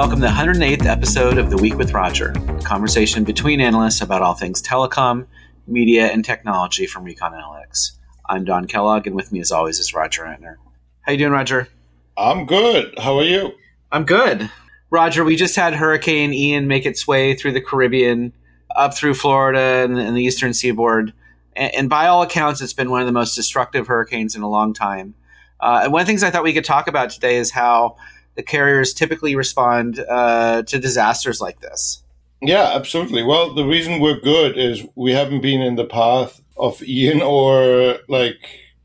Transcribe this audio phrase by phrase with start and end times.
[0.00, 4.22] welcome to the 108th episode of The Week with Roger, a conversation between analysts about
[4.22, 5.26] all things telecom,
[5.66, 7.98] media, and technology from Recon Analytics.
[8.26, 10.56] I'm Don Kellogg, and with me, as always, is Roger Entner.
[11.02, 11.68] How you doing, Roger?
[12.16, 12.98] I'm good.
[12.98, 13.52] How are you?
[13.92, 14.50] I'm good.
[14.88, 18.32] Roger, we just had Hurricane Ian make its way through the Caribbean,
[18.76, 21.12] up through Florida and, and the eastern seaboard.
[21.54, 24.48] And, and, by all accounts, it's been one of the most destructive hurricanes in a
[24.48, 25.12] long time.
[25.60, 27.96] Uh, and one of the things I thought we could talk about today is how
[28.40, 32.02] the carriers typically respond uh, to disasters like this.
[32.40, 33.22] Yeah, absolutely.
[33.22, 37.98] Well, the reason we're good is we haven't been in the path of Ian or
[38.08, 38.40] like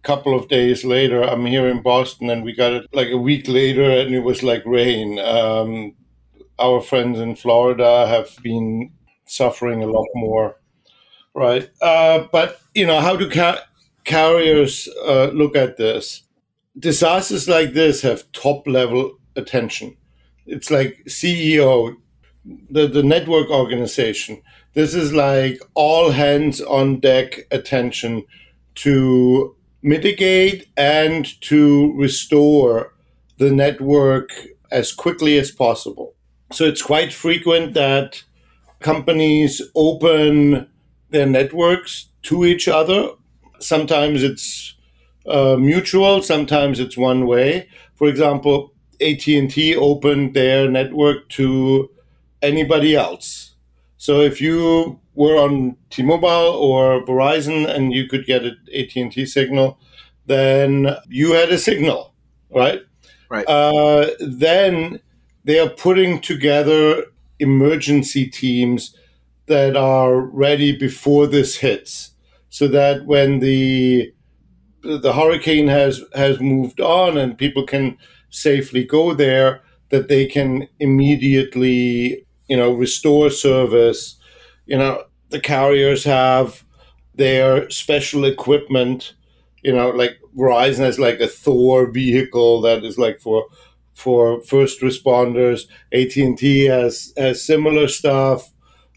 [0.00, 1.22] a couple of days later.
[1.22, 4.42] I'm here in Boston and we got it like a week later and it was
[4.42, 5.18] like rain.
[5.18, 5.94] Um,
[6.58, 8.92] our friends in Florida have been
[9.24, 10.56] suffering a lot more,
[11.34, 11.70] right?
[11.80, 13.64] Uh, but, you know, how do ca-
[14.04, 16.24] carriers uh, look at this?
[16.78, 19.96] Disasters like this have top level attention.
[20.46, 21.96] It's like CEO,
[22.70, 24.42] the, the network organization.
[24.74, 28.24] This is like all hands on deck attention
[28.76, 32.94] to mitigate and to restore
[33.38, 34.30] the network
[34.70, 36.14] as quickly as possible.
[36.52, 38.22] So it's quite frequent that
[38.80, 40.68] companies open
[41.10, 43.10] their networks to each other.
[43.60, 44.74] Sometimes it's
[45.26, 47.68] uh, mutual, sometimes it's one way.
[47.96, 51.90] For example, AT&T opened their network to
[52.42, 53.54] anybody else.
[53.96, 59.78] So if you were on T-Mobile or Verizon and you could get an AT&T signal,
[60.26, 62.14] then you had a signal,
[62.50, 62.82] right?
[63.28, 63.46] Right.
[63.48, 65.00] Uh, then
[65.44, 67.04] they are putting together
[67.38, 68.94] emergency teams
[69.46, 72.10] that are ready before this hits,
[72.50, 74.12] so that when the
[74.82, 77.96] the hurricane has has moved on and people can
[78.30, 84.16] safely go there, that they can immediately, you know, restore service.
[84.66, 86.64] You know, the carriers have
[87.14, 89.14] their special equipment.
[89.62, 93.46] You know, like Verizon has like a Thor vehicle that is like for
[93.94, 95.62] for first responders.
[95.92, 98.50] AT and T has has similar stuff.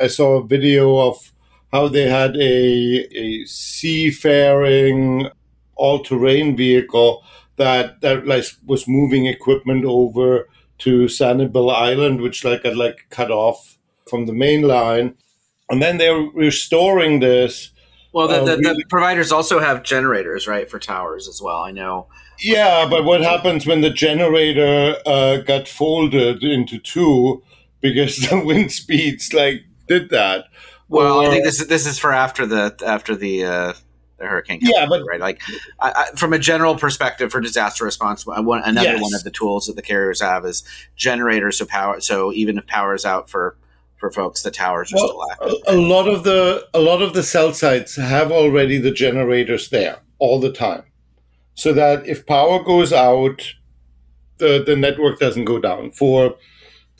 [0.00, 1.32] I saw a video of
[1.72, 5.28] how they had a, a seafaring
[5.74, 7.22] all terrain vehicle
[7.56, 13.30] that that like was moving equipment over to Sanibel Island, which like got like cut
[13.30, 13.78] off
[14.08, 15.16] from the main line,
[15.70, 17.70] and then they're restoring this.
[18.12, 21.62] Well, the, uh, the, the providers also have generators, right, for towers as well.
[21.62, 22.08] I know.
[22.38, 27.42] Yeah, but what happens when the generator uh, got folded into two
[27.80, 30.46] because the wind speeds like did that?
[30.88, 33.72] Well, or, I think this is this is for after the after the uh,
[34.18, 34.60] the hurricane.
[34.62, 35.40] Yeah, but right, like
[35.80, 39.02] I, I, from a general perspective for disaster response, one, another yes.
[39.02, 40.62] one of the tools that the carriers have is
[40.96, 41.58] generators.
[41.58, 42.00] So power.
[42.00, 43.56] So even if power is out for
[43.98, 45.62] for folks, the towers are well, still active.
[45.68, 49.68] A, a lot of the a lot of the cell sites have already the generators
[49.68, 50.84] there all the time,
[51.54, 53.54] so that if power goes out,
[54.38, 56.36] the the network doesn't go down for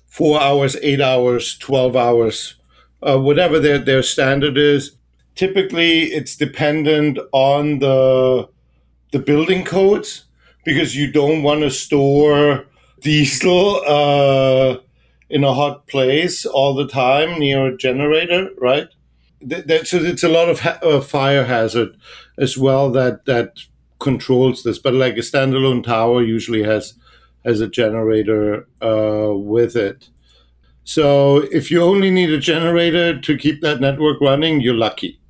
[0.06, 2.56] four hours, eight hours, twelve hours,
[3.02, 4.95] uh, whatever their their standard is
[5.36, 8.48] typically it's dependent on the
[9.12, 10.24] the building codes
[10.64, 12.66] because you don't want to store
[13.00, 14.76] diesel uh,
[15.30, 18.88] in a hot place all the time near a generator, right?
[19.42, 21.96] That, so it's a lot of ha- uh, fire hazard
[22.38, 23.60] as well that that
[24.00, 24.78] controls this.
[24.78, 26.94] But like a standalone tower usually has
[27.44, 30.08] has a generator uh, with it.
[30.82, 35.20] So if you only need a generator to keep that network running, you're lucky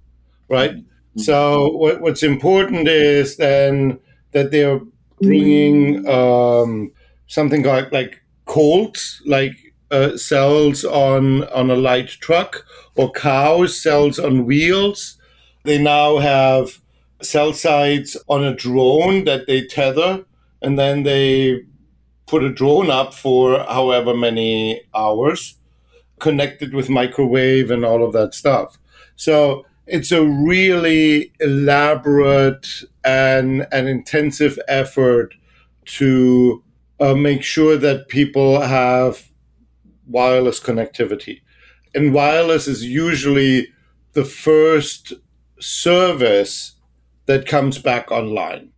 [0.49, 0.77] right?
[0.77, 1.21] Mm-hmm.
[1.21, 3.99] So what, what's important is then
[4.33, 4.81] that they're
[5.21, 6.93] bringing um,
[7.27, 9.57] something like like colts, like
[9.91, 12.65] uh, cells on on a light truck,
[12.97, 15.19] or cows cells on wheels.
[15.65, 16.79] They now have
[17.23, 20.25] cell sites on a drone that they tether,
[20.63, 21.63] and then they
[22.27, 25.57] put a drone up for however many hours,
[26.19, 28.79] connected with microwave and all of that stuff.
[29.17, 32.67] So it's a really elaborate
[33.05, 35.35] and an intensive effort
[35.85, 36.63] to
[36.99, 39.29] uh, make sure that people have
[40.07, 41.41] wireless connectivity.
[41.95, 43.69] And wireless is usually
[44.13, 45.13] the first
[45.61, 46.75] service
[47.27, 48.71] that comes back online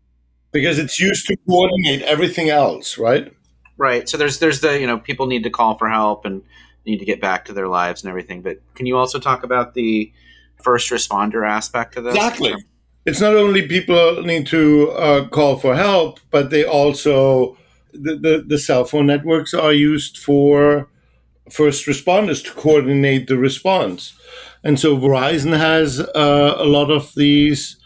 [0.52, 3.32] because it's used to coordinate everything else, right?
[3.76, 4.08] Right.
[4.08, 6.42] So there's there's the, you know, people need to call for help and
[6.86, 9.74] need to get back to their lives and everything, but can you also talk about
[9.74, 10.12] the
[10.62, 12.14] first responder aspect of this.
[12.14, 12.54] Exactly.
[13.06, 17.56] It's not only people need to uh, call for help, but they also
[17.92, 20.88] the, the, the cell phone networks are used for
[21.50, 24.14] first responders to coordinate the response.
[24.62, 27.76] And so Verizon has uh, a lot of these,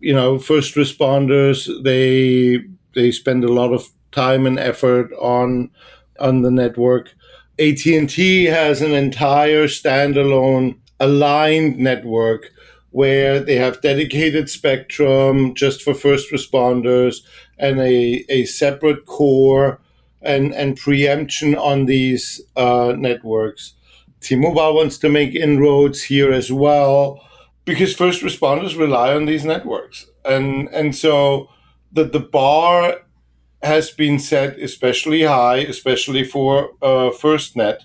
[0.00, 1.70] you know, first responders.
[1.84, 2.64] They
[2.94, 5.70] they spend a lot of time and effort on
[6.18, 7.14] on the network.
[7.58, 12.50] AT&T has an entire standalone aligned network
[12.90, 17.16] where they have dedicated spectrum just for first responders
[17.58, 19.80] and a, a separate core
[20.22, 23.74] and, and preemption on these uh, networks.
[24.20, 27.22] T-Mobile wants to make inroads here as well
[27.64, 30.06] because first responders rely on these networks.
[30.24, 31.50] And, and so
[31.92, 33.02] the, the bar
[33.62, 37.80] has been set especially high, especially for uh, FirstNet,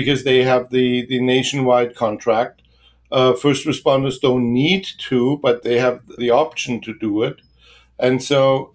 [0.00, 2.62] because they have the, the nationwide contract.
[3.10, 7.40] Uh, first responders don't need to, but they have the option to do it.
[7.98, 8.74] And so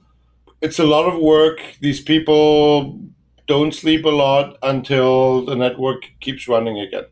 [0.61, 1.59] it's a lot of work.
[1.79, 2.99] These people
[3.47, 7.05] don't sleep a lot until the network keeps running again.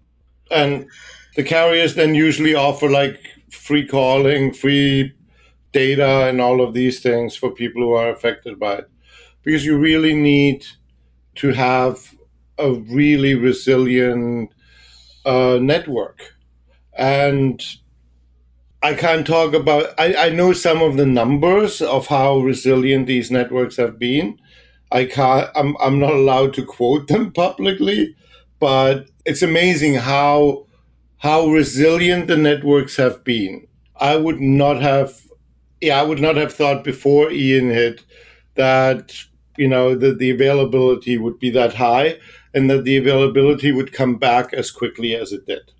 [0.49, 0.87] And
[1.35, 3.19] the carriers then usually offer like
[3.51, 5.13] free calling, free
[5.71, 8.89] data, and all of these things for people who are affected by it.
[9.43, 10.65] Because you really need
[11.35, 12.15] to have
[12.59, 14.51] a really resilient
[15.25, 16.35] uh, network.
[16.97, 17.63] And
[18.81, 19.93] I can't talk about.
[19.97, 24.39] I, I know some of the numbers of how resilient these networks have been.
[24.91, 25.49] I can't.
[25.55, 28.15] I'm I'm not allowed to quote them publicly,
[28.59, 30.65] but it's amazing how
[31.17, 33.67] how resilient the networks have been.
[33.97, 35.13] I would not have.
[35.81, 38.03] Yeah, I would not have thought before Ian hit
[38.55, 39.13] that
[39.57, 42.17] you know that the availability would be that high
[42.53, 45.71] and that the availability would come back as quickly as it did.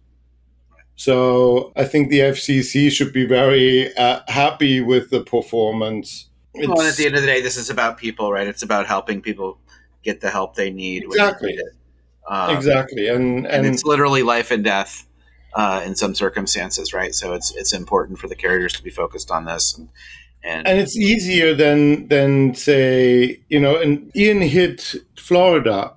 [0.96, 6.28] So I think the FCC should be very uh, happy with the performance.
[6.54, 8.48] Well, and at the end of the day, this is about people, right?
[8.48, 9.60] It's about helping people
[10.04, 11.04] get the help they need.
[11.04, 11.58] Exactly.
[12.28, 15.08] Um, exactly, and, and, and it's literally life and death
[15.56, 17.16] uh, in some circumstances, right?
[17.16, 19.90] So it's it's important for the carriers to be focused on this, and
[20.44, 23.78] and, and it's easier than than say you know.
[23.78, 25.94] And Ian hit Florida,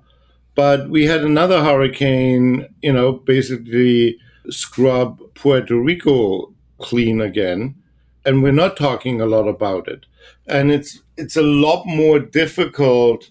[0.55, 4.17] but we had another hurricane, you know, basically
[4.49, 7.75] scrub Puerto Rico clean again,
[8.25, 10.05] and we're not talking a lot about it.
[10.47, 13.29] And it's it's a lot more difficult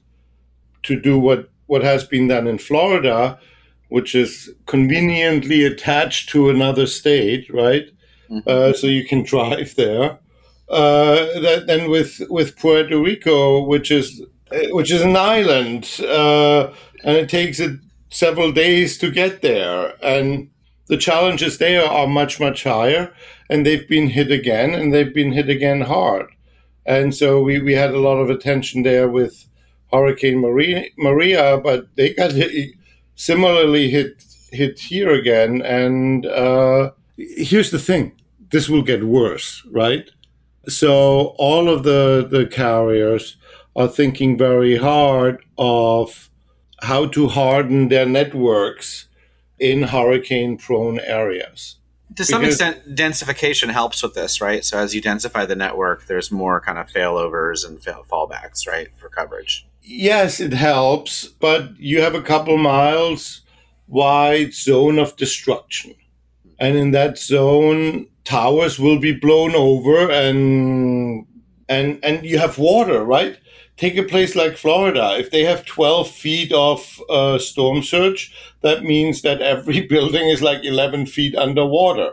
[0.85, 3.39] to do what what has been done in Florida,
[3.89, 7.87] which is conveniently attached to another state, right?
[8.31, 8.49] Mm-hmm.
[8.49, 10.19] Uh, so you can drive there.
[10.69, 14.23] Uh, that, then with with Puerto Rico, which is
[14.71, 16.73] which is an island, uh,
[17.05, 17.79] and it takes it
[18.11, 20.51] several days to get there, and
[20.89, 23.13] the challenges there are much, much higher,
[23.49, 26.27] and they've been hit again, and they've been hit again hard.
[26.85, 29.47] And so we, we had a lot of attention there with
[29.93, 32.75] Hurricane Maria, Maria but they got hit,
[33.15, 35.63] similarly hit hit here again.
[35.63, 38.13] And uh, here's the thing:
[38.51, 40.11] this will get worse, right?
[40.69, 43.37] So all of the the carriers
[43.75, 46.31] are thinking very hard of
[46.83, 49.07] how to harden their networks
[49.59, 51.77] in hurricane prone areas.
[52.17, 54.65] To some because, extent, densification helps with this, right?
[54.65, 58.89] So as you densify the network, there's more kind of failovers and fail- fallbacks, right,
[58.99, 59.67] for coverage.
[59.81, 63.43] Yes, it helps, but you have a couple miles
[63.89, 65.95] wide zone of destruction.
[66.59, 71.27] And in that zone, towers will be blown over and
[71.69, 73.39] and and you have water, right?
[73.77, 75.17] Take a place like Florida.
[75.19, 80.43] If they have 12 feet of uh, storm surge, that means that every building is
[80.43, 82.13] like 11 feet underwater,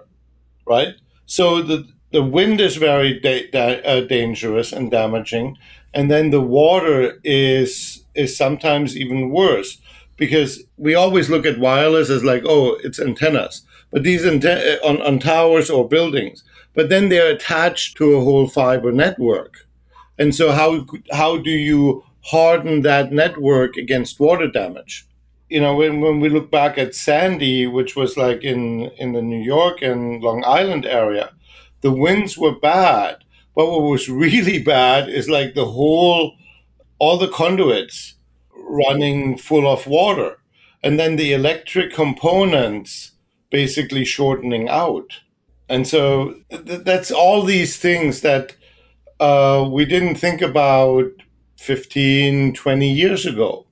[0.65, 0.95] right?
[1.25, 5.57] So the, the wind is very da- da- uh, dangerous and damaging.
[5.93, 9.79] And then the water is, is sometimes even worse
[10.17, 13.63] because we always look at wireless as like, oh, it's antennas.
[13.91, 18.47] But these antennas on, on towers or buildings, but then they're attached to a whole
[18.47, 19.65] fiber network
[20.19, 25.05] and so, how how do you harden that network against water damage?
[25.49, 29.21] You know, when, when we look back at Sandy, which was like in in the
[29.21, 31.31] New York and Long Island area,
[31.81, 33.17] the winds were bad.
[33.55, 36.35] But what was really bad is like the whole,
[36.99, 38.15] all the conduits
[38.55, 40.37] running full of water,
[40.83, 43.13] and then the electric components
[43.51, 45.21] basically shortening out.
[45.67, 48.55] And so th- that's all these things that
[49.19, 51.11] uh, we didn't think about
[51.57, 53.65] 15, 20 years ago.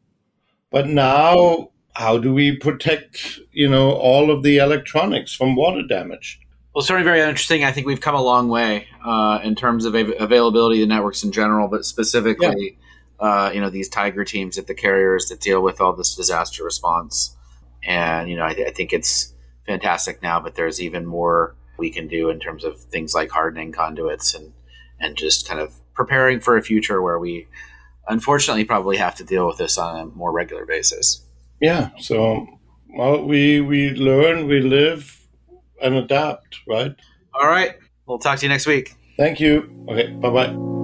[0.71, 6.39] But now, how do we protect, you know, all of the electronics from water damage?
[6.75, 7.63] Well, certainly very interesting.
[7.63, 10.93] I think we've come a long way uh, in terms of av- availability of the
[10.93, 12.77] networks in general, but specifically
[13.19, 16.63] uh, you know these tiger teams at the carriers that deal with all this disaster
[16.63, 17.35] response
[17.83, 19.33] and you know I, I, think it's
[19.65, 23.71] fantastic now but there's even more we can do in terms of things like hardening
[23.71, 24.53] conduits and
[24.99, 27.47] and just kind of preparing for a future where we
[28.07, 31.23] unfortunately probably have to deal with this on a more regular basis.
[31.61, 32.47] Yeah so
[32.95, 35.25] well we we learn we live
[35.81, 36.95] and adapt right?
[37.33, 37.75] All right.
[38.05, 38.95] We'll talk to you next week.
[39.17, 39.69] Thank you.
[39.89, 40.76] Okay bye-bye